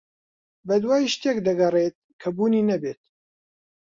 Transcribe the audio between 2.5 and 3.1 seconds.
نەبێت.